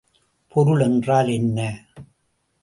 [0.47, 1.85] பொருள் என்றால் என்ன?